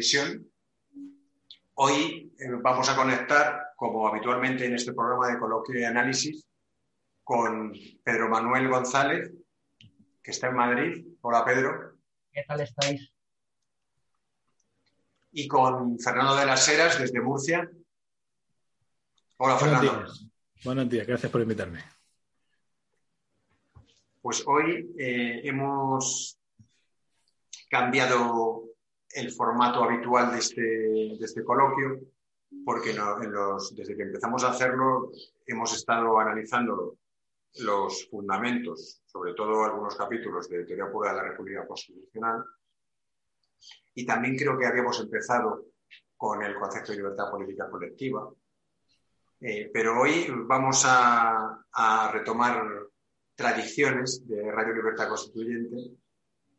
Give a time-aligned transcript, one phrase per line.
[0.00, 0.50] Televisión.
[1.74, 6.48] Hoy eh, vamos a conectar, como habitualmente en este programa de coloquio y análisis,
[7.22, 9.30] con Pedro Manuel González,
[10.22, 11.06] que está en Madrid.
[11.20, 11.98] Hola, Pedro.
[12.32, 13.12] ¿Qué tal estáis?
[15.32, 17.70] Y con Fernando de las Heras, desde Murcia.
[19.36, 20.06] Hola, Buenos Fernando.
[20.06, 20.26] días.
[20.64, 21.84] Buenos días, gracias por invitarme.
[24.22, 26.38] Pues hoy eh, hemos
[27.68, 28.69] cambiado
[29.12, 32.00] el formato habitual de este, de este coloquio,
[32.64, 32.94] porque
[33.72, 35.10] desde que empezamos a hacerlo
[35.46, 36.96] hemos estado analizando
[37.56, 42.44] los fundamentos, sobre todo algunos capítulos de Teoría Pura de la República Constitucional,
[43.94, 45.66] y también creo que habíamos empezado
[46.16, 48.30] con el concepto de libertad política colectiva.
[49.40, 52.62] Eh, pero hoy vamos a, a retomar
[53.34, 55.96] tradiciones de Radio Libertad Constituyente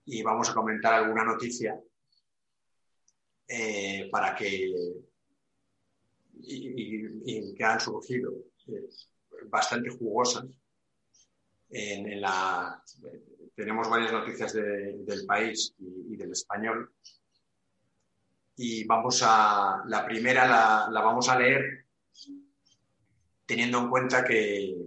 [0.05, 1.79] y vamos a comentar alguna noticia
[3.53, 4.71] eh, para que
[6.44, 8.33] y, que han surgido
[9.49, 10.45] bastante jugosas.
[11.69, 12.81] En, la,
[13.56, 16.94] tenemos varias noticias de- del país y, del español.
[18.57, 21.85] Y vamos a, la primera la, la vamos a leer
[23.45, 24.78] teniendo en cuenta que,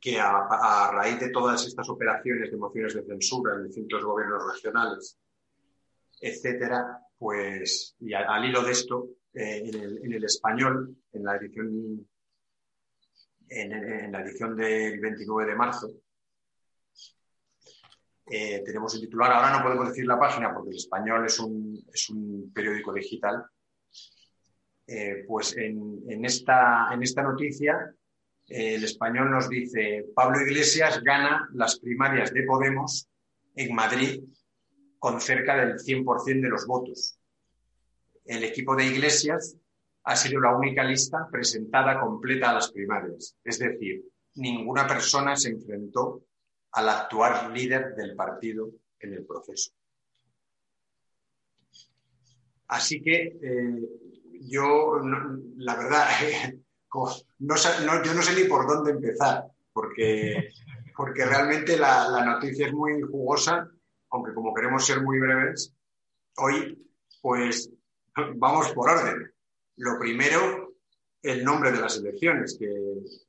[0.00, 4.52] que a, a raíz de todas estas operaciones de mociones de censura en distintos gobiernos
[4.52, 5.18] regionales,
[6.20, 12.08] etcétera, pues, y al, hilo de esto, eh, en, el, español, en la edición,
[13.48, 15.90] en, la edición del 29 de marzo,
[18.26, 21.84] eh, tenemos el titular, ahora no podemos decir la página porque el español es un,
[21.92, 23.44] es un periódico digital,
[24.86, 27.94] eh, pues en, esta, en esta noticia
[28.46, 33.08] el español nos dice, Pablo Iglesias gana las primarias de Podemos
[33.56, 34.22] en Madrid
[35.04, 37.18] con cerca del 100% de los votos.
[38.24, 39.54] El equipo de Iglesias
[40.02, 43.36] ha sido la única lista presentada completa a las primarias.
[43.44, 44.02] Es decir,
[44.36, 46.22] ninguna persona se enfrentó
[46.72, 49.72] al actual líder del partido en el proceso.
[52.68, 53.88] Así que eh,
[54.40, 55.02] yo,
[55.58, 56.06] la verdad,
[57.40, 57.56] no
[58.04, 60.48] yo no sé ni por dónde empezar, porque,
[60.96, 63.70] porque realmente la noticia es muy jugosa,
[64.14, 65.74] aunque como queremos ser muy breves,
[66.36, 66.80] hoy
[67.20, 67.68] pues
[68.36, 69.28] vamos por orden.
[69.76, 70.76] Lo primero,
[71.20, 72.70] el nombre de las elecciones, que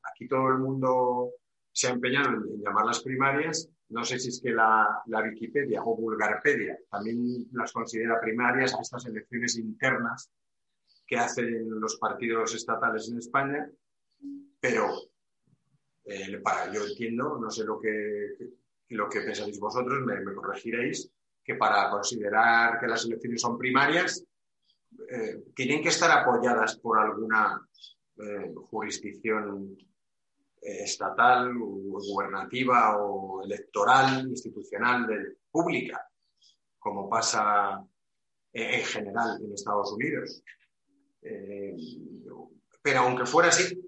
[0.03, 1.31] aquí todo el mundo
[1.71, 3.67] se ha empeñado en, llamarlas primarias.
[3.89, 9.57] No sé si es que la, Wikipedia o Bulgarpedia también las considera primarias estas elecciones
[9.57, 10.29] internas
[11.07, 13.67] que hacen los partidos estatales en España,
[14.59, 14.91] pero
[16.03, 18.35] eh, para, yo entiendo, no sé lo que,
[18.89, 21.09] lo que pensáis vosotros, me, corregiréis,
[21.43, 24.23] que para considerar que las elecciones son primarias,
[25.09, 27.61] eh, tienen que estar apoyadas por alguna
[28.17, 29.77] eh, jurisdicción
[30.61, 36.05] eh, estatal, o gubernativa o electoral, institucional, de- pública,
[36.77, 37.81] como pasa
[38.51, 40.43] en general en Estados Unidos.
[42.81, 43.79] Pero aunque fuera así,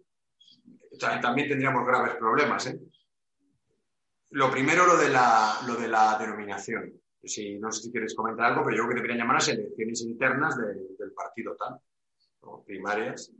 [1.00, 2.68] ta- también tendríamos graves problemas.
[2.68, 2.80] ¿eh?
[4.31, 6.94] Lo primero, lo de la, lo de la denominación.
[7.24, 10.01] Si, no sé si quieres comentar algo, pero yo creo que deberían llamar a elecciones
[10.01, 11.79] internas de- del partido tal,
[12.41, 13.31] o primarias.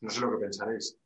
[0.00, 0.96] No sé lo que pensaréis.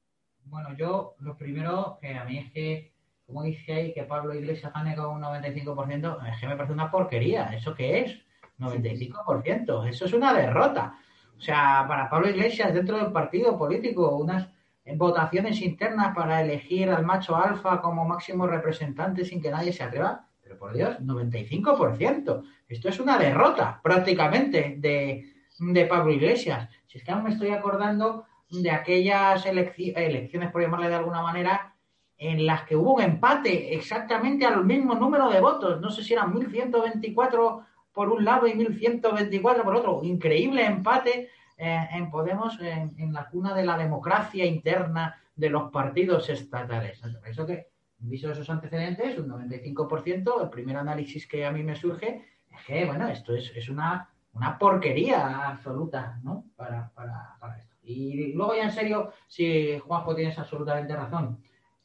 [0.44, 2.92] Bueno, yo lo primero que a mí es que,
[3.26, 6.90] como dice ahí, que Pablo Iglesias gane con un 95%, es que me parece una
[6.90, 7.46] porquería.
[7.54, 8.18] ¿Eso qué es?
[8.58, 9.84] 95%.
[9.88, 10.98] Eso es una derrota.
[11.36, 14.48] O sea, para Pablo Iglesias, dentro del partido político, unas
[14.94, 20.26] votaciones internas para elegir al macho alfa como máximo representante sin que nadie se atreva.
[20.42, 22.42] Pero por Dios, 95%.
[22.68, 26.68] Esto es una derrota prácticamente de, de Pablo Iglesias.
[26.86, 31.74] Si es que aún me estoy acordando de aquellas elecciones, por llamarle de alguna manera,
[32.16, 35.80] en las que hubo un empate exactamente al mismo número de votos.
[35.80, 40.00] No sé si eran 1.124 por un lado y 1.124 por otro.
[40.04, 46.28] Increíble empate eh, en Podemos en, la cuna de la democracia interna de los partidos
[46.28, 47.00] estatales.
[47.24, 47.68] Eso que,
[47.98, 52.84] visto esos antecedentes, un 95%, el primer análisis que a mí me surge es que,
[52.84, 56.44] bueno, esto es, una, una porquería absoluta, ¿no?
[56.56, 57.76] Para, para, para esto.
[57.82, 61.38] Y luego ya en serio, si Juanjo tienes absolutamente razón,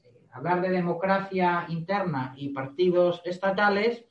[0.04, 4.06] eh, hablar de democracia interna y partidos estatales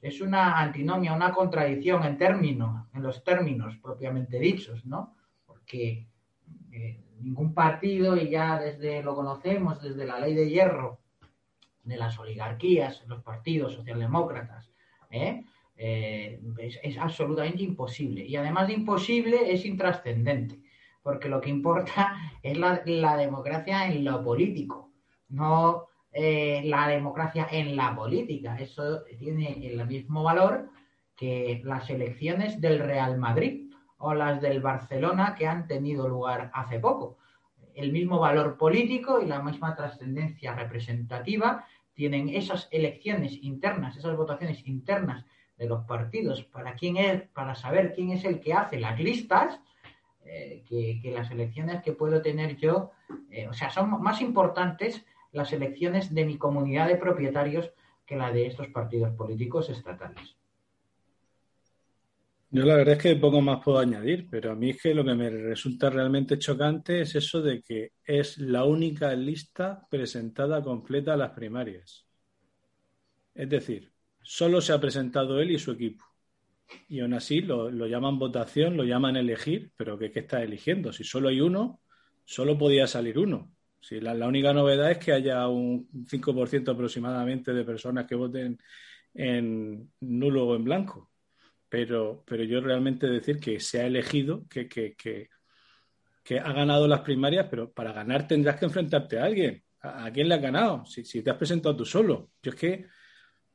[0.00, 5.16] es una antinomia, una contradicción en términos, en los términos propiamente dichos, ¿no?
[5.44, 6.08] Porque
[6.72, 11.00] eh, ningún partido, y ya desde lo conocemos, desde la ley de hierro
[11.82, 14.70] de las oligarquías, los partidos socialdemócratas,
[15.10, 15.44] ¿eh?
[15.76, 18.24] Eh, es, absolutamente imposible.
[18.24, 20.60] Y además de imposible, es intrascendente,
[21.02, 24.92] porque lo que importa es la, la democracia en lo político,
[25.28, 28.56] no eh, la democracia en la política.
[28.58, 30.70] Eso tiene el mismo valor
[31.16, 36.78] que las elecciones del Real Madrid o las del Barcelona que han tenido lugar hace
[36.78, 37.18] poco.
[37.74, 44.66] El mismo valor político y la misma trascendencia representativa tienen esas elecciones internas, esas votaciones
[44.66, 45.26] internas
[45.56, 49.60] de los partidos para quién es, para saber quién es el que hace las listas,
[50.24, 52.92] eh, que, las elecciones que puedo tener yo,
[53.30, 57.70] eh, o sea, son más importantes las elecciones de mi comunidad de propietarios
[58.06, 60.36] que la de estos partidos políticos estatales.
[62.50, 65.04] Yo la verdad es que poco más puedo añadir, pero a mí es que lo
[65.04, 71.12] que me resulta realmente chocante es eso de que es la única lista presentada completa
[71.12, 72.06] a las primarias.
[73.34, 73.92] Es decir,
[74.22, 76.04] solo se ha presentado él y su equipo.
[76.88, 80.90] Y aún así lo, llaman votación, lo llaman elegir, pero ¿qué, ¿qué está eligiendo?
[80.92, 81.82] Si solo hay uno,
[82.24, 83.52] solo podía salir uno.
[83.80, 88.58] Sí, la, única novedad es que haya un 5% aproximadamente de personas que voten
[89.14, 91.10] en nulo o en blanco.
[91.68, 95.28] Pero, pero yo realmente decir que se ha elegido, que, que, que,
[96.24, 99.62] que, ha ganado las primarias, pero para ganar tendrás que enfrentarte a alguien.
[99.80, 100.84] ¿A, quién le has ganado?
[100.86, 102.30] Si, si, te has presentado tú solo.
[102.42, 102.86] Yo es que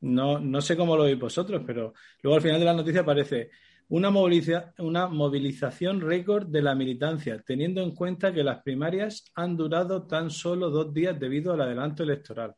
[0.00, 3.50] no, no sé cómo lo veis vosotros, pero luego al final de la noticia aparece
[3.88, 4.10] una,
[4.78, 10.30] una movilización récord de la militancia, teniendo en cuenta que las primarias han durado tan
[10.30, 12.54] solo dos días debido al adelanto electoral.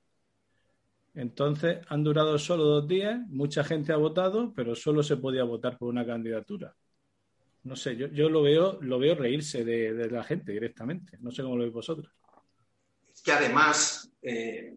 [1.14, 5.78] Entonces, han durado solo dos días, mucha gente ha votado, pero solo se podía votar
[5.78, 6.74] por una candidatura.
[7.64, 11.16] No sé, yo, yo lo veo, lo veo reírse de, la gente directamente.
[11.20, 12.12] No sé cómo lo veis vosotros.
[13.12, 14.76] Es que además eh,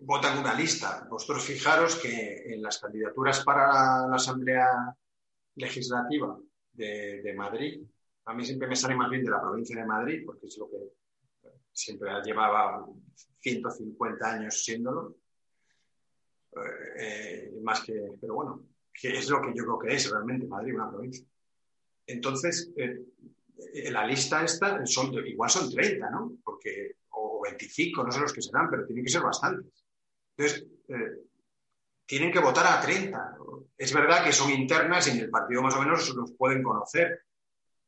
[0.00, 1.06] votan una lista.
[1.10, 4.96] Vosotros fijaros que en las candidaturas para la Asamblea
[5.60, 6.38] legislativa
[6.72, 7.82] de, Madrid,
[8.24, 10.70] a mí siempre me sale más bien de la provincia de Madrid, porque es lo
[10.70, 10.78] que
[11.72, 12.86] siempre llevaba
[13.40, 15.16] 150 años siéndolo.
[16.98, 20.74] Eh, más que, pero bueno, que es lo que yo creo que es realmente Madrid,
[20.74, 21.24] una provincia.
[22.06, 23.04] Entonces, eh,
[23.90, 26.38] la lista esta, son, igual son 30, ¿no?
[26.42, 29.84] Porque, o 25, no sé los que serán, pero tienen que ser bastantes.
[30.36, 31.29] Entonces, eh,
[32.10, 33.36] tienen que votar a 30.
[33.78, 37.20] Es verdad que son internas y en el partido más o menos los pueden conocer,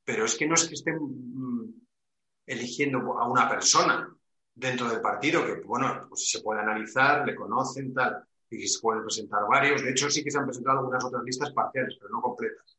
[0.05, 1.75] pero es que no es que estén mm,
[2.47, 4.09] eligiendo a una persona
[4.55, 9.03] dentro del partido, que bueno, pues se puede analizar, le conocen, tal, y se pueden
[9.03, 9.83] presentar varios.
[9.83, 12.79] De hecho, sí que se han presentado algunas otras listas parciales, pero no completas.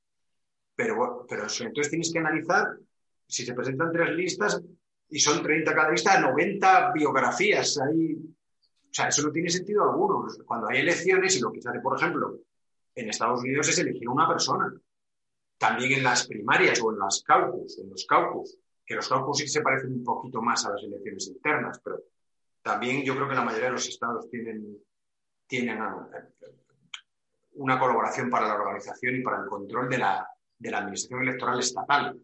[0.74, 2.78] Pero, pero eso, entonces tienes que analizar
[3.28, 4.62] si se presentan tres listas
[5.10, 7.78] y son 30 cada lista, 90 biografías.
[7.80, 8.16] Hay
[8.94, 10.28] o sea, eso no tiene sentido alguno.
[10.46, 12.38] Cuando hay elecciones y lo que se hace, por ejemplo,
[12.94, 14.72] en Estados Unidos es elegir una persona.
[15.58, 19.48] También en las primarias o en las caucus, en los caucus, que los caucus sí
[19.48, 22.02] se parecen un poquito más a las elecciones internas, pero
[22.62, 24.78] también yo creo que la mayoría de los estados tienen,
[25.48, 26.52] tienen eh,
[27.54, 31.58] una colaboración para la organización y para el control de la, de la administración electoral
[31.58, 32.16] estatal.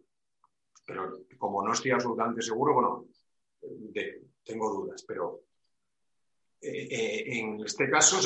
[0.86, 3.06] Pero como no estoy absolutamente seguro, bueno,
[4.44, 5.49] tengo dudas, pero
[6.62, 8.20] eh, en este caso,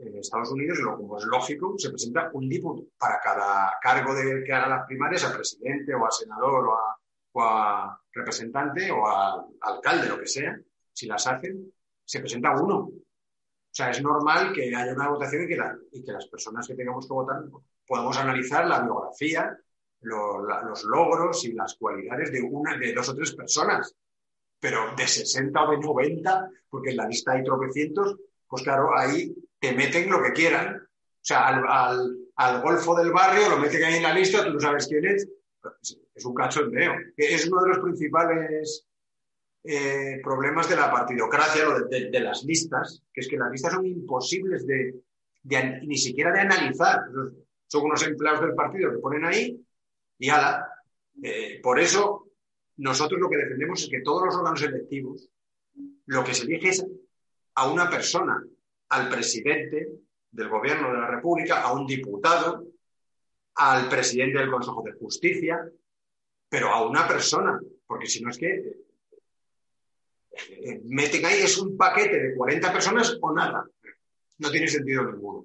[0.00, 4.44] en Estados Unidos, lo como es lógico, se presenta un diputado para cada cargo de,
[4.44, 6.68] que haga las primarias, al presidente o al senador
[7.32, 10.58] o a, representante o al alcalde, lo que sea,
[10.92, 11.72] si las hacen,
[12.04, 12.76] se presenta uno.
[12.78, 15.58] O sea, es normal que haya una votación y que,
[15.92, 17.42] y que las personas que tengamos que votar
[17.86, 19.56] podamos analizar la biografía,
[20.02, 23.96] los logros y las cualidades de una, de dos o tres personas
[24.60, 29.34] pero de 60 o de 90, porque en la lista hay tropecientos, pues claro, ahí
[29.58, 30.76] te meten lo que quieran.
[30.76, 34.60] O sea, al, al golfo del barrio, lo meten ahí en la lista, tú no
[34.60, 35.28] sabes quién es.
[36.14, 36.94] Es un cachondeo.
[37.16, 38.86] Es uno de los principales
[39.62, 43.84] eh, problemas de la partidocracia, lo de, las listas, que es que las listas son
[43.84, 45.02] imposibles de,
[45.86, 47.00] ni siquiera de analizar.
[47.66, 49.62] Son unos empleados del partido que ponen ahí
[50.18, 50.66] y ala.
[51.22, 52.29] Eh, por eso,
[52.80, 55.28] nosotros lo que defendemos es que todos los órganos electivos,
[56.06, 56.86] lo que se elige es
[57.54, 58.42] a una persona,
[58.88, 59.88] al presidente
[60.30, 62.66] del gobierno de la República, a un diputado,
[63.56, 65.70] al presidente del Consejo de Justicia,
[66.48, 68.80] pero a una persona, porque si no es que
[70.32, 73.68] eh, meten ahí es un paquete de 40 personas o nada.
[74.38, 75.44] No tiene sentido ninguno.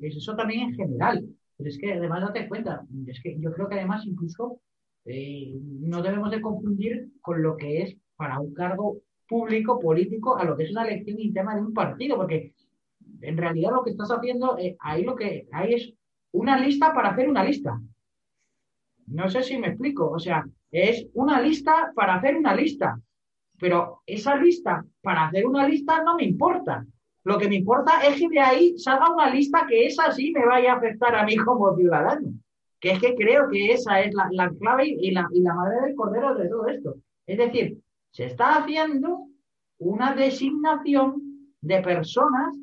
[0.00, 1.28] eso, también en general.
[1.56, 4.60] Pero es que además date cuenta, es que yo creo que además incluso
[5.04, 10.44] eh, no debemos de confundir con lo que es para un cargo público, político, a
[10.44, 12.54] lo que es una elección interna de un partido, porque
[13.20, 15.92] en realidad lo que estás haciendo, eh, ahí lo que hay es
[16.32, 17.80] una lista para hacer una lista.
[19.06, 22.98] No sé si me explico, o sea, es una lista para hacer una lista,
[23.58, 26.84] pero esa lista para hacer una lista no me importa.
[27.22, 30.44] Lo que me importa es que de ahí salga una lista que esa sí me
[30.44, 32.32] vaya a afectar a mí como ciudadano.
[32.84, 36.34] Que es que creo que esa es la, clave y la, y madre del cordero
[36.34, 36.96] de todo esto.
[37.26, 37.78] Es decir,
[38.10, 39.20] se está haciendo
[39.78, 42.54] una designación de personas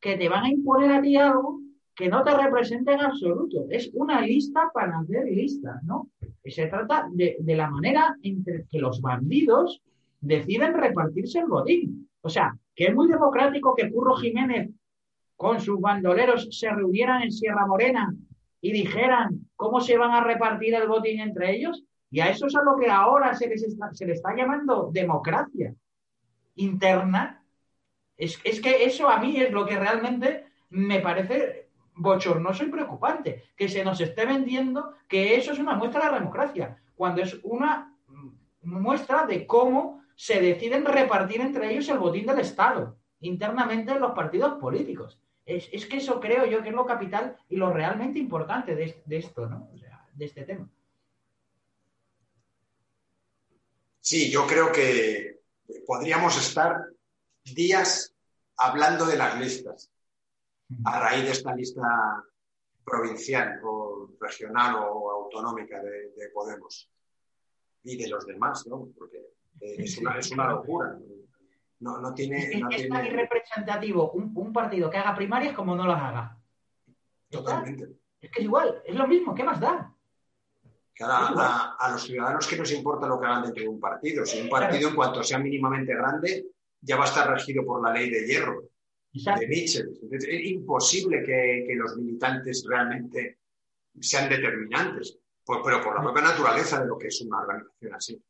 [0.00, 1.60] que te van a imponer a ti algo
[1.94, 3.66] que no te representa en absoluto.
[3.70, 6.08] Es una lista para hacer listas, ¿no?
[6.42, 9.80] Y se trata de, de la manera en que los bandidos
[10.20, 12.08] deciden repartirse el botín.
[12.22, 14.68] O sea, que es muy democrático que Curro Jiménez
[15.36, 18.12] con sus bandoleros se reunieran en Sierra Morena
[18.60, 21.84] y dijeran cómo se van a repartir el botín entre ellos.
[22.10, 25.74] Y a eso es a lo que ahora se, les está, le está llamando democracia
[26.56, 27.44] interna.
[28.16, 33.44] Es, es que eso a mí es lo que realmente me parece bochornoso y preocupante,
[33.54, 37.38] que se nos esté vendiendo que eso es una muestra de la democracia, cuando es
[37.42, 37.94] una
[38.62, 44.12] muestra de cómo se deciden repartir entre ellos el botín del Estado, internamente en los
[44.12, 45.20] partidos políticos.
[45.46, 49.46] Es, que eso creo yo que es lo capital y lo realmente importante de, esto,
[49.46, 49.68] ¿no?
[50.14, 50.68] de este tema.
[54.00, 55.40] Sí, yo creo que
[55.86, 56.86] podríamos estar
[57.44, 58.14] días
[58.56, 59.90] hablando de las listas
[60.84, 62.24] a raíz de esta lista
[62.84, 66.88] provincial o regional o autonómica de, Podemos
[67.82, 68.88] y de los demás, ¿no?
[68.96, 69.18] Porque
[69.60, 70.98] es una, es una locura.
[71.80, 76.38] No, no tiene, es, tan irrepresentativo un, partido que haga primarias como no las haga.
[77.30, 77.84] Totalmente.
[78.20, 79.94] Es que es igual, es lo mismo, ¿qué más da?
[81.02, 84.26] a, a, los ciudadanos que nos importa lo que hagan dentro de un partido.
[84.26, 86.46] Si un partido, en cuanto sea mínimamente grande,
[86.80, 88.70] ya va a estar regido por la ley de hierro
[89.12, 89.98] de Mitchell.
[90.10, 93.38] Es imposible que, los militantes realmente
[94.00, 98.22] sean determinantes, pero por la propia naturaleza de lo que es una organización así.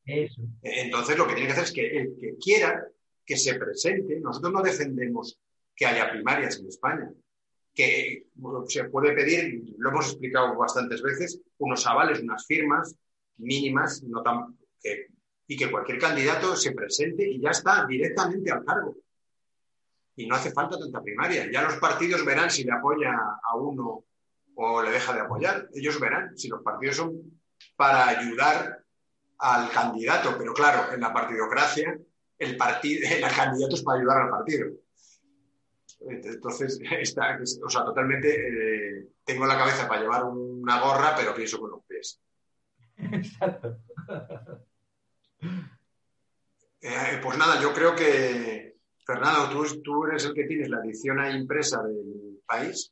[0.62, 2.86] Entonces, lo que tiene que hacer es que el que quiera
[3.30, 5.38] que se presente, nosotros no defendemos
[5.76, 7.08] que haya primarias en España,
[7.72, 8.26] que
[8.66, 12.92] se puede pedir, lo hemos explicado bastantes veces, unos avales, unas firmas
[13.36, 14.58] mínimas, no tan,
[15.46, 18.96] y que cualquier candidato se presente y ya está directamente al cargo
[20.16, 21.48] y no hace falta tanta primaria.
[21.52, 24.06] Ya los partidos verán si le apoya a uno
[24.56, 25.68] o le deja de apoyar.
[25.72, 27.40] Ellos verán si los partidos son
[27.76, 28.82] para ayudar
[29.38, 31.96] al candidato, pero claro, en la partidocracia
[32.40, 34.66] el, partido, el candidato es para ayudar al partido.
[36.08, 41.60] Entonces, está, o sea, totalmente eh, tengo la cabeza para llevar una gorra, pero pienso
[41.60, 42.20] con los pies.
[42.96, 43.78] Exacto.
[46.82, 49.50] Eh, pues nada, yo creo que, Fernando,
[49.82, 52.90] tú, eres el que tienes la edición impresa del país,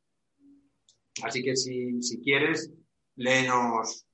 [1.23, 2.71] así que si, quieres,
[3.17, 4.07] léenos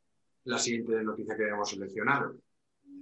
[0.45, 2.37] la siguiente noticia que hemos seleccionado.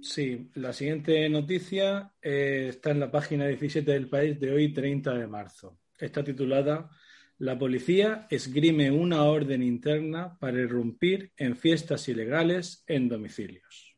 [0.03, 5.13] Sí, la siguiente noticia eh, está en la página 17 del país de hoy, 30
[5.13, 5.79] de marzo.
[5.97, 6.89] Está titulada
[7.37, 13.95] La policía esgrime una orden interna para irrumpir en fiestas ilegales en domicilios.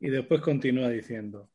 [0.00, 1.50] Y después continúa diciendo,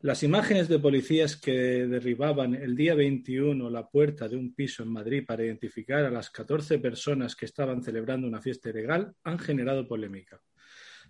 [0.00, 4.88] las imágenes de policías que derribaban el día 21 la puerta de un piso en
[4.88, 9.86] Madrid para identificar a las 14 personas que estaban celebrando una fiesta ilegal han generado
[9.86, 10.40] polémica.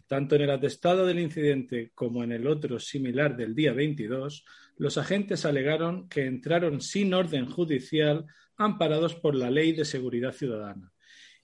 [0.08, 4.42] Tanto en el atestado del incidente como en el otro similar del día 22,
[4.78, 8.24] los agentes alegaron que entraron sin orden judicial
[8.56, 10.90] amparados por la Ley de Seguridad Ciudadana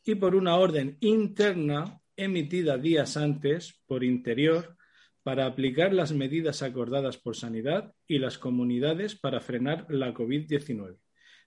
[0.02, 4.76] y por una orden interna emitida días antes por Interior
[5.22, 10.96] para aplicar las medidas acordadas por Sanidad y las comunidades para frenar la COVID-19.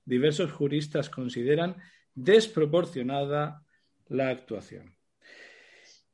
[0.05, 1.77] Diversos juristas consideran
[2.13, 3.63] desproporcionada
[4.07, 4.96] la actuación.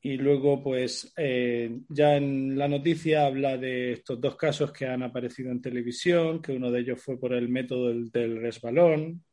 [0.06, 5.02] Y luego, pues, eh, ya en la noticia habla de estos dos casos que han
[5.02, 9.24] aparecido en televisión, que uno de ellos fue por el método del, resbalón.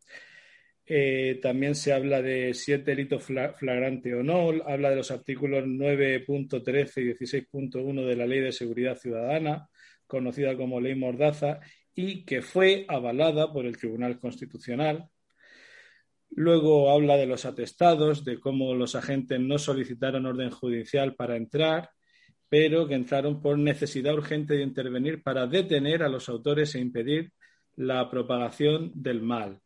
[0.86, 4.50] Eh, también se habla de si es delito flagrante o no.
[4.64, 9.68] Habla de los artículos 9.13 y 16.1 de la Ley de Seguridad Ciudadana,
[10.06, 11.58] conocida como Ley Mordaza,
[11.96, 15.09] y que fue avalada por el Tribunal Constitucional.
[16.30, 21.90] Luego habla de los atestados, de cómo los agentes no solicitaron orden judicial para entrar,
[22.48, 27.32] pero que entraron por necesidad urgente de intervenir para detener a los autores e impedir
[27.76, 29.60] la propagación del mal.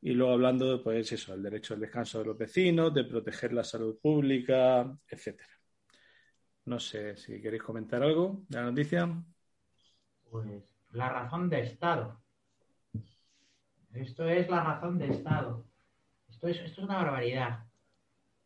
[0.00, 3.62] Y luego hablando, pues eso, el derecho al descanso de los vecinos, de proteger la
[3.62, 5.52] salud pública, etcétera.
[6.64, 9.22] No sé si queréis comentar algo de la noticia.
[10.30, 10.62] Pues
[10.92, 12.21] la razón de Estado.
[13.94, 15.64] Esto es la razón de Estado.
[16.30, 17.60] Esto es, esto es una barbaridad.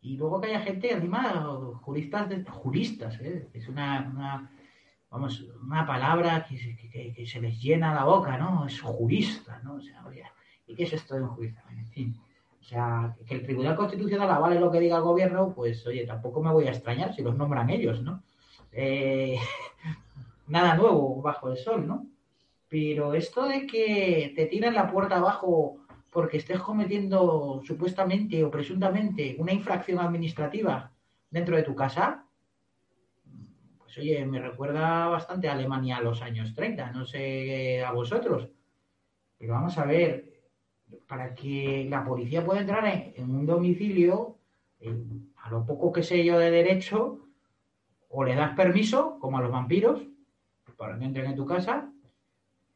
[0.00, 1.44] Y luego que haya gente, encima,
[1.82, 3.48] juristas, de, juristas, ¿eh?
[3.52, 4.50] es una,
[5.10, 8.66] vamos, una palabra que, se les llena la boca, ¿no?
[8.66, 9.74] Es jurista, ¿no?
[9.74, 10.04] O sea,
[10.66, 11.62] ¿y qué es esto de un jurista?
[11.70, 12.16] En fin.
[12.60, 16.42] O sea, que el Tribunal Constitucional avale lo que diga el gobierno, pues oye, tampoco
[16.42, 18.22] me voy a extrañar si los nombran ellos, ¿no?
[18.72, 19.38] Eh,
[20.48, 22.06] nada nuevo bajo el sol, ¿no?
[22.78, 25.78] Pero esto de que te tiran la puerta abajo
[26.10, 30.92] porque estés cometiendo supuestamente o presuntamente una infracción administrativa
[31.30, 32.26] dentro de tu casa,
[33.78, 38.50] pues oye, me recuerda bastante a Alemania a los años 30, no sé a vosotros.
[39.38, 40.42] Pero vamos a ver,
[41.08, 44.36] para que la policía pueda entrar en, un domicilio,
[45.42, 47.20] a lo poco que sé yo de derecho,
[48.10, 50.02] o le das permiso, como a los vampiros,
[50.76, 51.90] para que entren en tu casa,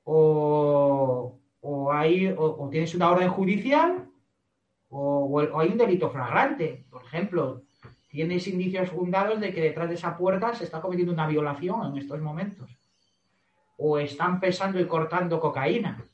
[0.04, 1.38] o,
[1.92, 4.08] hay, o, tienes una orden judicial
[4.88, 6.84] o, hay un delito flagrante.
[6.90, 7.62] Por ejemplo,
[8.08, 11.96] tienes indicios fundados de que detrás de esa puerta se está cometiendo una violación en
[11.96, 12.76] estos momentos.
[13.76, 16.04] O están pesando y cortando cocaína.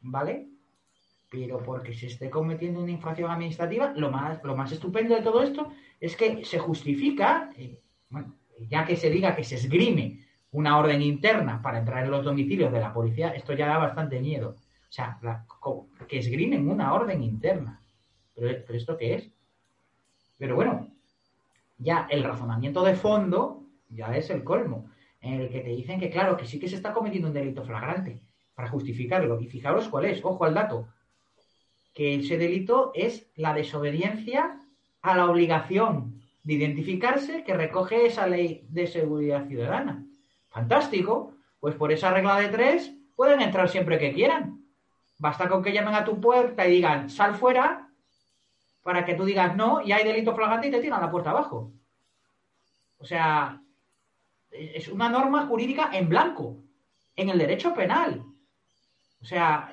[0.00, 0.48] ¿Vale?
[1.30, 5.42] Pero porque se esté cometiendo una infracción administrativa, lo más, lo más estupendo de todo
[5.42, 7.80] esto es que se justifica, eh,
[8.68, 12.72] ya que se diga que se esgrime una orden interna para entrar en los domicilios
[12.72, 14.50] de la policía, esto ya da bastante miedo.
[14.50, 15.18] O sea,
[16.06, 17.80] que esgrimen una orden interna.
[18.34, 19.30] ¿Pero, esto qué es?
[20.38, 20.88] Pero bueno,
[21.78, 26.10] ya el razonamiento de fondo ya es el colmo, en el que te dicen que
[26.10, 28.20] claro, que sí que se está cometiendo un delito flagrante
[28.54, 29.40] para justificarlo.
[29.40, 30.88] Y fijaros cuál es, ojo al dato,
[31.94, 34.60] que ese delito es la desobediencia
[35.00, 40.04] a la obligación de identificarse que recoge esa ley de seguridad ciudadana.
[40.52, 41.34] Fantástico.
[41.60, 44.64] Pues por esa regla de tres pueden entrar siempre que quieran.
[45.18, 47.88] Basta con que llamen a tu puerta y digan, sal fuera,
[48.82, 51.72] para que tú digas no y hay delito flagrante y te tiran la puerta abajo.
[52.98, 53.62] O sea,
[54.50, 56.56] es una norma jurídica en blanco,
[57.14, 58.24] en el derecho penal.
[59.20, 59.72] O sea,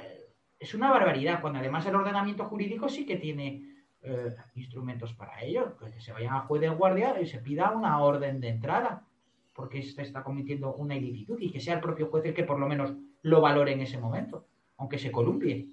[0.59, 3.63] es una barbaridad, cuando además el ordenamiento jurídico sí que tiene
[4.03, 7.99] eh, instrumentos para ello, que se vayan a juez de guardia y se pida una
[7.99, 9.08] orden de entrada
[9.59, 12.57] porque se está cometiendo una ilicitud y que sea el propio juez el que por
[12.57, 12.93] lo menos
[13.23, 14.45] lo valore en ese momento,
[14.77, 15.67] aunque se columpie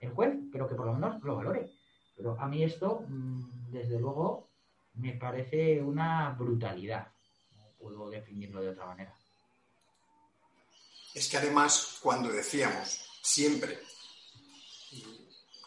[0.00, 1.70] el juez, pero que por lo menos lo valore.
[2.16, 4.48] Pero a mí esto, mm, desde luego,
[4.94, 7.08] me parece una brutalidad.
[7.58, 9.14] No puedo definirlo de otra manera.
[11.14, 13.80] Es que además, cuando decíamos siempre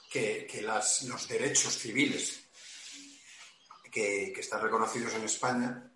[0.10, 2.50] que, los derechos civiles
[3.92, 5.89] que, que están reconocidos en España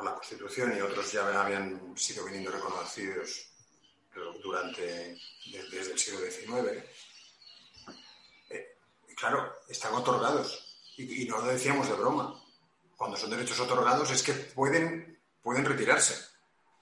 [0.00, 3.46] por, la Constitución y otros ya habían sido viniendo reconocidos
[4.42, 5.16] durante
[5.70, 6.82] desde el siglo XIX.
[8.50, 8.76] Eh,
[9.16, 12.42] claro, están otorgados y, no lo decíamos de broma.
[12.96, 16.14] Cuando son derechos otorgados es que pueden, pueden retirarse,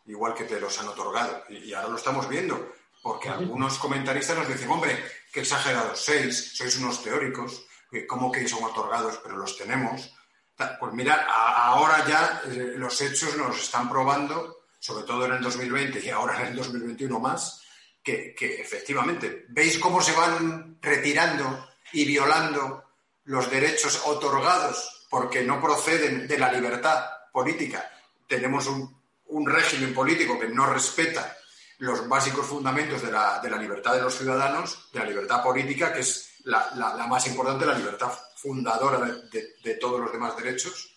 [0.06, 1.44] igual que te los han otorgado.
[1.48, 4.98] Y, ahora lo estamos viendo, porque algunos comentaristas nos dicen, hombre,
[5.32, 7.66] qué exagerados seis, sois unos teóricos,
[8.08, 10.17] ¿cómo que son otorgados, pero los tenemos?
[10.58, 16.04] Pues mira, ahora ya eh, los hechos nos están probando, sobre todo en el 2020
[16.04, 17.62] y ahora en el 2021 más,
[18.02, 22.84] que, efectivamente, ¿veis cómo se van retirando y violando
[23.24, 27.88] los derechos otorgados porque no proceden de la libertad política?
[28.26, 28.98] Tenemos un,
[29.46, 31.36] régimen político que no respeta
[31.78, 36.32] los básicos fundamentos de la, libertad de los ciudadanos, de la libertad política, que es
[36.44, 40.96] la más importante, la libertad fundadora de, todos los demás derechos,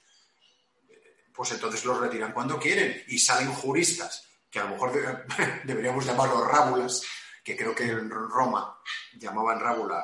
[1.34, 4.92] pues entonces los retiran cuando quieren y salen juristas, que a lo mejor
[5.64, 7.02] deberíamos llamarlos rábulas,
[7.44, 8.78] que creo que en Roma
[9.14, 10.04] llamaban rábula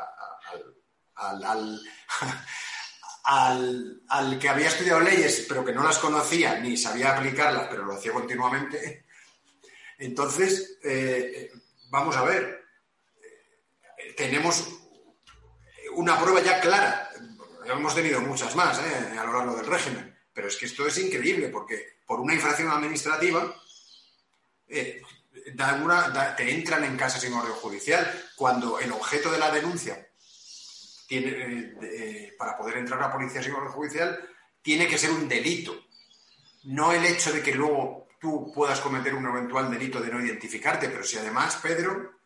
[3.24, 7.86] al, al, que había estudiado leyes pero que no las conocía ni sabía aplicarlas, pero
[7.86, 9.06] lo hacía continuamente.
[10.00, 11.52] Entonces, eh,
[11.90, 12.66] vamos a ver,
[14.16, 14.68] tenemos
[15.98, 17.07] una prueba ya clara.
[17.68, 20.98] Hemos tenido muchas más eh, a lo largo del régimen, pero es que esto es
[20.98, 23.54] increíble porque por una infracción administrativa
[24.68, 25.02] eh,
[26.36, 28.30] te entran en casa sin orden judicial.
[28.36, 30.08] Cuando el objeto de la denuncia
[31.10, 34.20] eh, eh, para poder entrar a la policía sin orden judicial
[34.62, 35.86] tiene que ser un delito.
[36.66, 40.90] No el hecho de que luego tú puedas cometer un eventual delito de no identificarte,
[40.90, 42.20] pero si además, Pedro,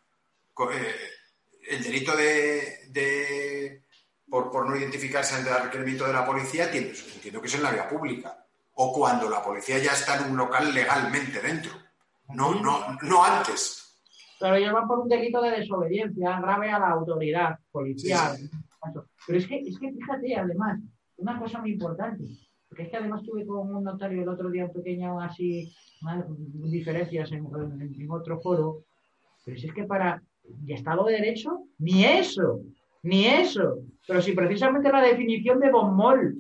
[1.68, 3.81] el delito de,
[4.32, 7.89] por, no identificarse ante el requerimiento de la policía, entiendo que es en la vía
[7.89, 8.41] pública
[8.76, 11.74] o cuando la policía ya está en un local legalmente dentro,
[12.30, 14.00] no, no, no antes.
[14.39, 18.38] Pero ellos van por un delito de desobediencia grave a la autoridad policial.
[19.28, 20.80] Pero es que, es que fíjate, además,
[21.17, 22.24] una cosa muy importante,
[22.67, 25.76] porque es que además tuve con un notario el otro día un pequeño así,
[26.32, 27.46] diferencias en,
[28.10, 28.86] otro foro,
[29.46, 30.24] pero si es que para
[30.65, 32.62] el Estado de Derecho, ni eso,
[33.04, 33.80] ni eso.
[34.12, 36.36] Pero si precisamente la definición de Bonmol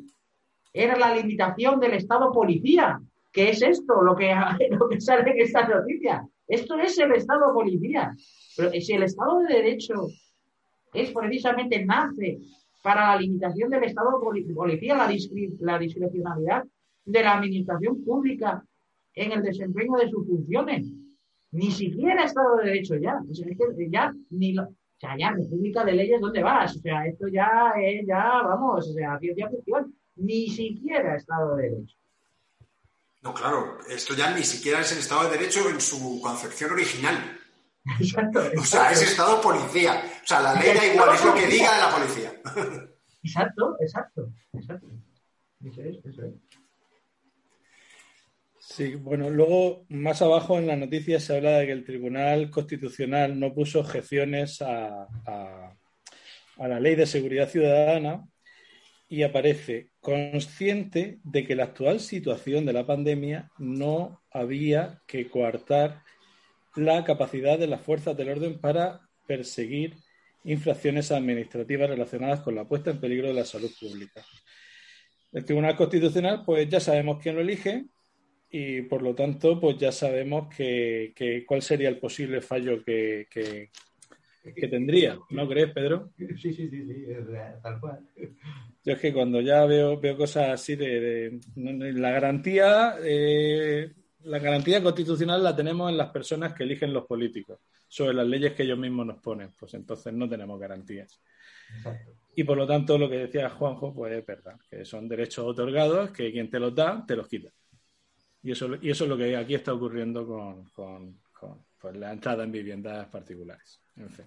[0.73, 2.99] era la limitación del Estado policía.
[3.31, 4.01] ¿Qué es esto?
[4.01, 4.35] Lo que,
[4.71, 6.27] lo que sale en esta noticia.
[6.45, 8.11] Esto es el Estado policía.
[8.57, 10.05] Pero si el Estado de Derecho
[10.93, 12.39] es precisamente nace
[12.83, 15.09] para la limitación del Estado policía, la,
[15.59, 16.65] la discrecionalidad
[17.05, 18.65] de la administración pública
[19.15, 20.91] en el desempeño de sus funciones.
[21.51, 23.21] Ni siquiera Estado de Derecho ya.
[23.31, 24.55] Es que ya ni
[25.01, 26.75] o sea, ya República de Leyes, ¿dónde vas?
[26.75, 31.63] O sea, esto ya es, ya, vamos, o sea, ciencia ficción ni siquiera Estado de
[31.63, 31.97] Derecho.
[33.23, 37.17] No, claro, esto ya ni siquiera es el Estado de Derecho en su concepción original.
[37.99, 40.03] Exacto, O sea, es Estado policía.
[40.23, 42.33] O sea, la ley da igual, es lo que diga de la policía.
[43.23, 44.87] Exacto, exacto, exacto.
[45.63, 46.33] Eso es, eso es.
[48.71, 53.37] Sí, bueno, luego más abajo en la noticia se habla de que el Tribunal Constitucional
[53.37, 58.25] no puso objeciones a, a la Ley de Seguridad Ciudadana
[59.09, 66.03] y aparece consciente de que la actual situación de la pandemia no había que coartar
[66.77, 69.97] la capacidad de las fuerzas del orden para perseguir
[70.45, 74.23] infracciones administrativas relacionadas con la puesta en peligro de la salud pública.
[75.33, 77.83] El Tribunal Constitucional, pues ya sabemos quién lo elige
[78.51, 83.27] y por lo tanto, pues ya sabemos que, cuál sería el posible fallo que,
[84.43, 86.11] que tendría, ¿no crees, Pedro?
[86.17, 87.05] Sí, sí, sí, sí,
[87.61, 87.99] tal cual.
[88.83, 93.91] Yo es que cuando ya veo, veo cosas así de, la garantía, eh,
[94.23, 98.53] la garantía constitucional la tenemos en las personas que eligen los políticos, sobre las leyes
[98.53, 101.21] que ellos mismos nos ponen, pues entonces no tenemos garantías.
[102.35, 106.11] Y por lo tanto, lo que decía Juanjo, pues es verdad, que son derechos otorgados,
[106.11, 107.49] que quien te los da, te los quita.
[108.43, 111.19] Y eso, y eso es lo que aquí está ocurriendo con, con,
[111.79, 113.79] pues, la entrada en viviendas particulares.
[113.97, 114.25] En fin.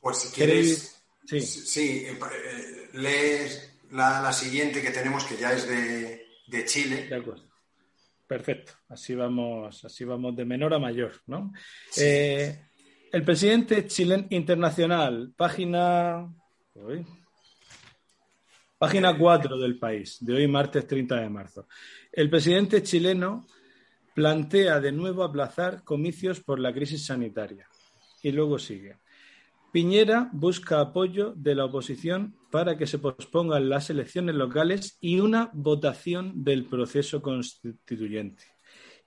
[0.00, 5.68] Pues si quieres, sí, sí eh, eh, lees la, siguiente que tenemos, que ya es
[5.68, 7.08] de, Chile.
[7.08, 7.44] De acuerdo.
[8.26, 8.72] Perfecto.
[8.88, 11.52] Así vamos, así vamos de menor a mayor, ¿no?
[11.96, 12.58] Eh,
[13.12, 16.32] el presidente chileno internacional, página.
[18.82, 21.68] Página 4 del país, de hoy martes 30 de marzo.
[22.10, 23.46] El presidente chileno
[24.12, 27.68] plantea de nuevo aplazar comicios por la crisis sanitaria.
[28.24, 28.96] Y luego sigue.
[29.70, 35.50] Piñera busca apoyo de la oposición para que se pospongan las elecciones locales y una
[35.52, 38.42] votación del proceso constituyente.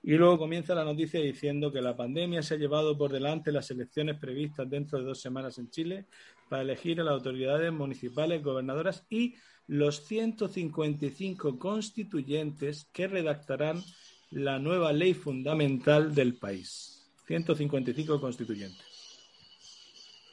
[0.02, 3.70] Y luego comienza la noticia diciendo que la pandemia se ha llevado por delante las
[3.70, 6.06] elecciones previstas dentro de dos semanas en Chile
[6.48, 13.82] para elegir a las autoridades municipales, gobernadoras y los 155 constituyentes que redactarán
[14.30, 17.10] la nueva ley fundamental del país.
[17.26, 18.86] 155 constituyentes.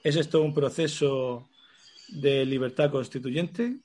[0.04, 1.49] ¿Es esto un proceso
[2.10, 3.80] de libertad constituyente?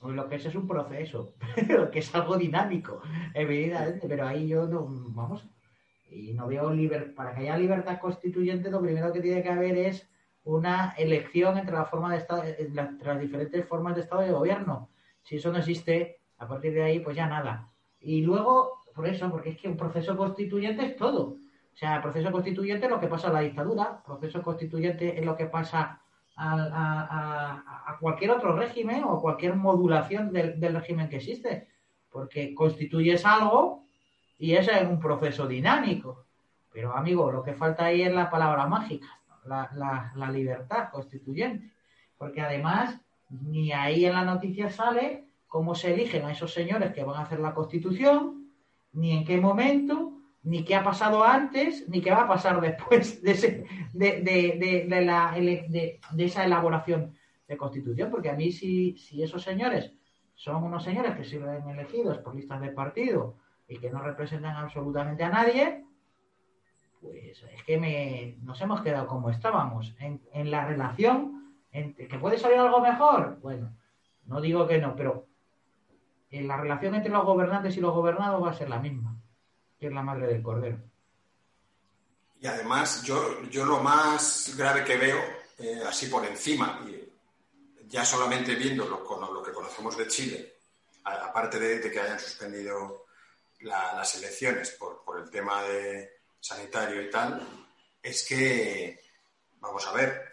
[0.00, 1.34] Pues lo que es es un proceso,
[1.92, 3.02] que es algo dinámico,
[3.34, 5.46] evidentemente, pero ahí yo no, vamos,
[6.10, 9.76] y no veo libertad, para que haya libertad constituyente lo primero que tiene que haber
[9.76, 10.10] es
[10.44, 14.88] una elección entre la forma de estado, entre las diferentes formas de estado de gobierno.
[15.22, 17.68] Si eso no existe, a partir de ahí, pues ya nada.
[18.00, 21.36] Y luego, por eso, porque es que un proceso constituyente es todo.
[21.72, 25.36] O sea, proceso constituyente es lo que pasa a la dictadura, proceso constituyente es lo
[25.36, 26.00] que pasa
[26.36, 31.68] a, cualquier otro régimen o cualquier modulación del, régimen que existe,
[32.10, 33.84] porque constituyes algo
[34.40, 36.24] y ese es un proceso dinámico.
[36.72, 39.06] Pero, amigo, lo que falta ahí es la palabra mágica,
[39.44, 41.70] la, la libertad constituyente.
[42.16, 42.98] Porque además,
[43.28, 47.22] ni ahí en la noticia sale cómo se eligen a esos señores que van a
[47.22, 48.50] hacer la constitución,
[48.92, 53.22] ni en qué momento, ni qué ha pasado antes, ni qué va a pasar después
[53.22, 57.14] de, de, esa elaboración
[57.46, 59.92] de constitución, porque a mí si, si esos señores
[60.34, 63.36] son unos señores que sirven elegidos por listas de partido
[63.70, 65.84] y que no representan absolutamente a nadie,
[67.00, 72.38] pues es que me, nos hemos quedado como estábamos, en, en la relación, que puede
[72.38, 73.74] salir algo mejor, bueno,
[74.26, 75.26] no digo que no, pero
[76.30, 79.16] en la relación entre los gobernantes y los gobernados va a ser la misma
[79.80, 80.78] que es la madre del cordero.
[82.38, 85.18] Y además, yo, yo lo más grave que veo,
[85.58, 87.10] eh, así por encima, y
[87.88, 90.54] ya solamente viendo lo, lo que conocemos de Chile,
[91.04, 93.06] aparte de, que hayan suspendido
[93.60, 97.46] las elecciones por, por, el tema de sanitario y tal,
[98.02, 99.00] es que,
[99.60, 100.30] vamos a ver,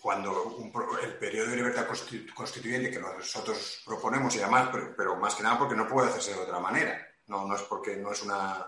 [0.00, 1.86] cuando el periodo de libertad
[2.34, 6.40] constituyente que nosotros proponemos, y además, pero más que nada porque no puede hacerse de
[6.40, 8.66] otra manera, no, no es porque no es una,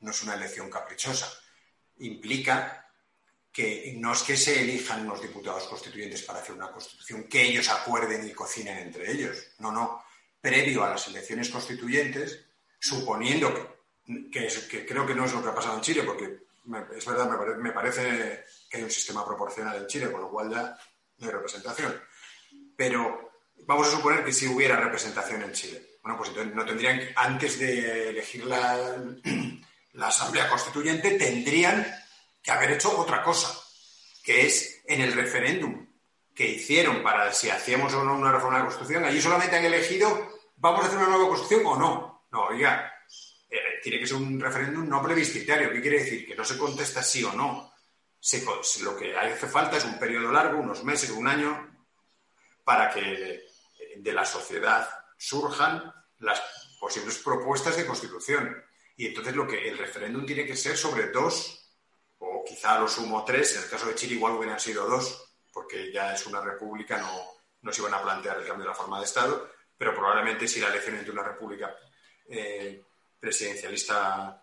[0.00, 1.28] no es una elección caprichosa.
[1.98, 2.84] Implica
[3.50, 7.68] que no es que se elijan unos diputados constituyentes para hacer una constitución, que ellos
[7.70, 9.52] acuerden y cocinen entre ellos.
[9.58, 10.03] No, no.
[10.44, 12.44] Previo a las elecciones constituyentes,
[12.78, 13.78] suponiendo
[14.30, 16.40] que, que, creo que no es lo que ha pasado en Chile, porque
[16.94, 20.50] es verdad, me, me, parece que hay un sistema proporcional en Chile, con lo cual
[20.50, 20.78] ya
[21.18, 21.98] no hay representación.
[22.76, 23.32] Pero
[23.66, 27.58] vamos a suponer que si hubiera representación en Chile bueno, pues entonces no tendrían, antes
[27.58, 31.86] de elegir la, Asamblea Constituyente, tendrían
[32.42, 33.58] que haber hecho otra cosa,
[34.22, 35.86] que es en el referéndum
[36.34, 39.64] que hicieron para si hacíamos o no una reforma de la Constitución, allí solamente han
[39.64, 40.33] elegido,
[40.64, 42.26] ¿vamos a hacer una nueva Constitución o no?
[42.32, 42.90] No, oiga,
[43.50, 45.70] eh, tiene que ser un referéndum no plebiscitario.
[45.70, 46.26] ¿Qué quiere decir?
[46.26, 47.70] Que no se contesta sí o no.
[48.82, 51.86] lo que hace falta es un periodo largo, unos meses, un año,
[52.64, 53.46] para que
[53.98, 56.40] de la sociedad surjan las
[56.80, 58.56] posibles propuestas de constitución.
[58.96, 61.74] Y entonces lo que el referéndum tiene que ser sobre dos,
[62.18, 65.92] o quizá lo sumo tres, en el caso de Chile igual hubieran sido dos, porque
[65.92, 67.20] ya es una república, no,
[67.60, 70.60] no se iban a plantear el cambio de la forma de Estado, pero probablemente si
[70.60, 71.74] la elección entre una república
[72.28, 72.82] eh,
[73.18, 74.40] presidencialista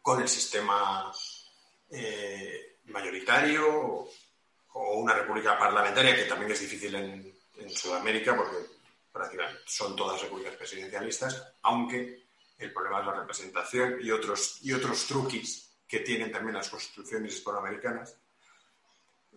[0.00, 1.12] con el sistema
[1.90, 4.08] eh, mayoritario
[4.72, 8.56] o, una república parlamentaria, que también es difícil en, en Sudamérica, porque
[9.12, 12.24] prácticamente son todas repúblicas presidencialistas, aunque
[12.58, 17.34] el problema es la representación y otros, y otros truquis que tienen también las constituciones
[17.34, 18.16] hispanoamericanas.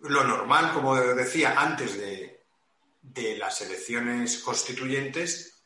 [0.02, 2.37] Lo normal, como decía antes de,
[3.00, 5.64] de las elecciones constituyentes,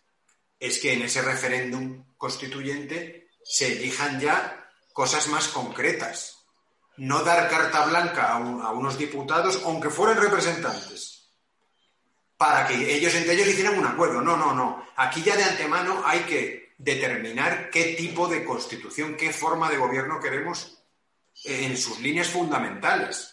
[0.58, 6.38] es que en ese referéndum constituyente se elijan ya cosas más concretas.
[6.96, 11.12] No dar carta blanca a, a unos diputados, aunque fueran representantes
[12.42, 14.20] para que ellos entre ellos hicieran un acuerdo.
[14.20, 14.84] No, no, no.
[14.96, 20.18] Aquí ya de antemano hay que determinar qué tipo de constitución, qué forma de gobierno
[20.18, 20.82] queremos
[21.44, 23.31] en sus líneas fundamentales.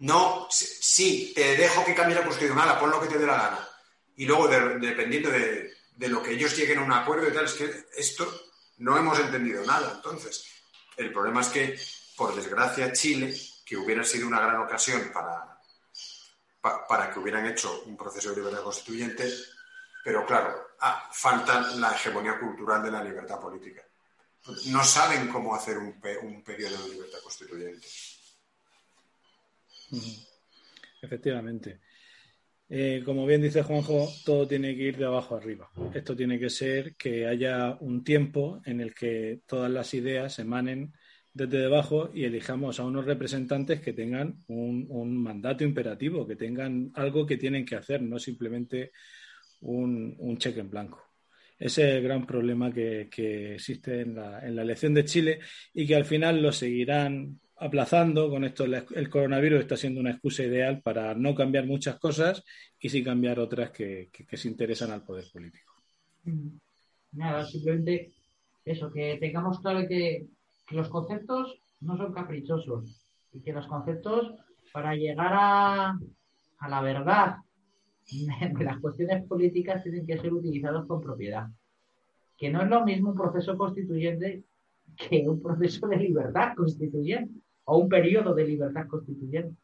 [0.00, 3.36] No, sí, te dejo que cambie la constitución, nada, pon lo que te dé la
[3.36, 3.68] gana.
[4.16, 7.54] Y luego, dependiendo de, de, lo que ellos lleguen a un acuerdo y tal, es
[7.54, 8.30] que esto
[8.78, 9.92] no hemos entendido nada.
[9.96, 10.44] Entonces,
[10.96, 11.80] el problema es que,
[12.16, 13.34] por desgracia, Chile,
[13.64, 15.60] que hubiera sido una gran ocasión para
[16.60, 19.32] para que hubieran hecho un proceso de libertad constituyente,
[20.04, 23.82] pero claro, ah, falta la hegemonía cultural de la libertad política.
[24.66, 27.86] No saben cómo hacer un, un periodo de libertad constituyente.
[31.02, 31.80] Efectivamente.
[32.72, 35.68] Eh, como bien dice Juanjo, todo tiene que ir de abajo arriba.
[35.92, 40.92] Esto tiene que ser que haya un tiempo en el que todas las ideas emanen
[41.32, 47.26] desde debajo y elijamos a unos representantes que tengan un, mandato imperativo, que tengan algo
[47.26, 48.92] que tienen que hacer, no simplemente
[49.62, 51.04] un, cheque en blanco.
[51.58, 55.40] Ese es el gran problema que, existe en la, en la, elección de Chile
[55.74, 58.28] y que al final lo seguirán aplazando.
[58.30, 62.42] Con esto el coronavirus está siendo una excusa ideal para no cambiar muchas cosas
[62.78, 65.72] y sí cambiar otras que, que se interesan al poder político.
[67.12, 68.12] Nada, simplemente
[68.64, 70.26] eso, que tengamos claro que
[70.70, 74.32] que los conceptos no son caprichosos y que los conceptos
[74.72, 75.98] para llegar a,
[76.58, 77.36] a la verdad
[78.58, 81.48] de las cuestiones políticas tienen que ser utilizados con propiedad.
[82.36, 84.44] Que no es lo mismo un proceso constituyente
[84.96, 87.40] que un proceso de libertad constituyente
[87.70, 89.56] o un periodo de libertad constituyente.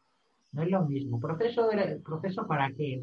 [0.53, 1.19] No es lo mismo.
[1.19, 3.01] ¿Proceso, de, proceso para qué?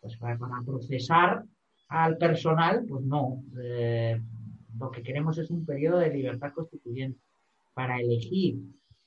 [0.00, 1.42] Pues para, procesar
[1.88, 3.42] al personal, pues no.
[3.62, 4.20] Eh,
[4.78, 7.18] Lo que queremos es un periodo de libertad constituyente
[7.72, 8.58] para elegir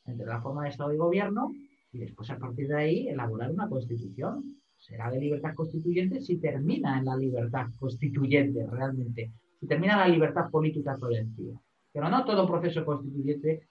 [0.06, 1.52] entre la forma de Estado y gobierno
[1.92, 4.58] y después a partir de ahí elaborar una constitución.
[4.76, 10.08] Será de libertad constituyente si termina en la libertad constituyente realmente, si termina en la
[10.08, 11.60] libertad política colectiva.
[11.94, 13.68] Pero no todo proceso constituyente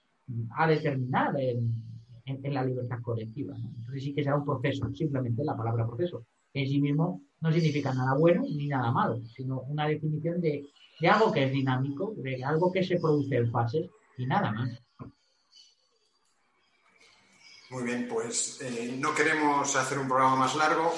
[0.56, 1.82] ha de terminar en,
[2.26, 3.54] la libertad colectiva.
[3.56, 7.52] Entonces sí que será un proceso, simplemente la palabra proceso, que en sí mismo no
[7.52, 10.64] significa nada bueno ni nada malo, sino una definición de,
[11.00, 14.70] de algo que es dinámico, de algo que se produce en fases y nada más.
[17.70, 20.92] Muy bien, pues eh, no queremos hacer un programa más largo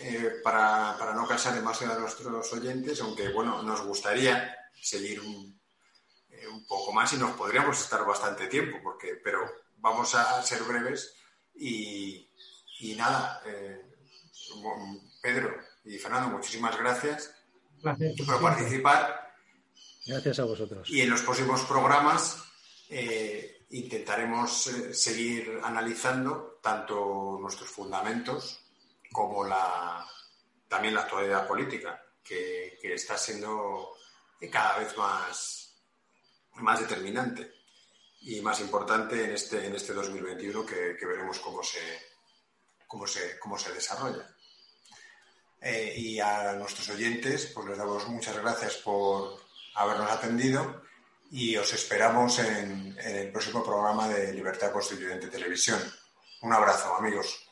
[0.00, 5.57] eh, para, no cansar demasiado a nuestros oyentes, aunque bueno, nos gustaría seguir un,
[6.48, 9.40] eh, poco más y nos podríamos estar bastante tiempo, porque, pero
[9.76, 11.14] vamos a ser breves
[11.54, 12.28] y,
[12.96, 13.42] nada,
[15.20, 17.34] Pedro y Fernando, muchísimas gracias
[17.82, 19.34] por participar.
[20.06, 20.88] Gracias a vosotros.
[20.88, 22.42] Y en los próximos programas
[23.70, 28.60] intentaremos eh, seguir analizando tanto nuestros fundamentos
[29.12, 30.06] como la,
[30.68, 33.94] también la actualidad política, que, está siendo
[34.50, 35.67] cada vez más,
[36.54, 37.52] más determinante
[38.20, 41.80] y más importante en este, en este 2021 que, veremos cómo se,
[42.86, 44.28] cómo se, cómo se desarrolla.
[45.60, 49.40] Eh, y a nuestros oyentes, pues les damos muchas gracias por
[49.74, 50.82] habernos atendido
[51.30, 55.78] y os esperamos en, el próximo programa de Libertad Constituyente Televisión.
[56.42, 57.47] Un abrazo, amigos.